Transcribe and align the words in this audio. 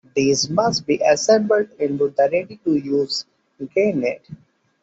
These 0.15 0.49
must 0.49 0.87
be 0.87 0.97
assembled 0.99 1.69
into 1.77 2.09
the 2.17 2.27
ready-to-use 2.33 3.25
grenade. 3.71 4.23